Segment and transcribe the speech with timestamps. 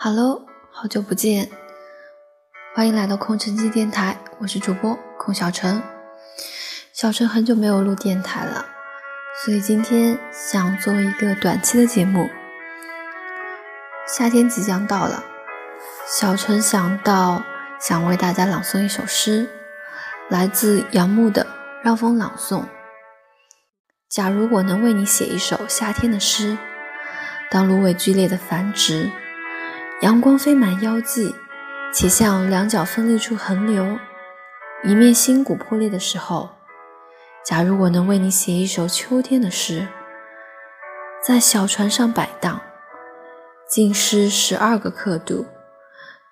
[0.00, 1.50] Hello，好久不见，
[2.72, 5.82] 欢迎来到空城计电台，我是主播空小陈。
[6.92, 8.64] 小陈很久没有录电台了，
[9.44, 12.30] 所以今天想做一个短期的节目。
[14.06, 15.24] 夏天即将到了，
[16.06, 17.42] 小陈想到
[17.80, 19.50] 想为大家朗诵一首诗，
[20.28, 21.42] 来自杨牧的
[21.82, 22.60] 《让风朗诵》。
[24.08, 26.56] 假如我能为你写一首夏天的诗。
[27.50, 29.10] 当芦苇剧烈的繁殖，
[30.00, 31.34] 阳光飞满腰际，
[31.92, 33.98] 且向两脚分立处横流，
[34.84, 36.50] 一面心骨破裂的时候，
[37.44, 39.88] 假如我能为你写一首秋天的诗，
[41.20, 42.60] 在小船上摆荡，
[43.68, 45.44] 浸湿十二个刻度，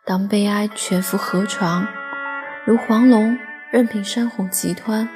[0.05, 1.89] 当悲哀全覆河床，
[2.65, 3.37] 如黄龙
[3.73, 5.09] 任凭山洪急湍，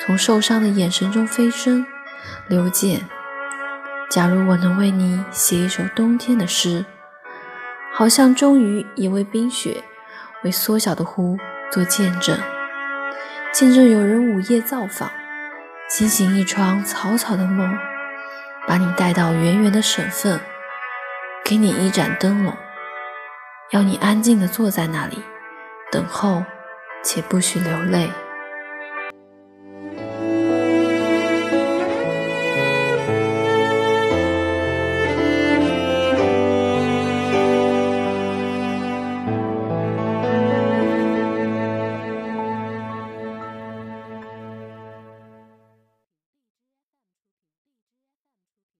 [0.00, 1.86] 从受伤的眼神中飞升，
[2.48, 3.00] 流溅。
[4.10, 6.84] 假如我能为你写一首冬天的诗，
[7.98, 9.82] 好像终于也为冰雪、
[10.44, 11.36] 为缩小的湖
[11.72, 12.38] 做见证，
[13.52, 15.10] 见证有人午夜造访，
[15.90, 17.76] 惊醒一床草草的梦，
[18.68, 20.38] 把你带到圆圆的省份，
[21.44, 22.56] 给你一盏灯笼，
[23.70, 25.24] 要你安静地坐在那里，
[25.90, 26.44] 等候，
[27.02, 28.08] 且不许流泪。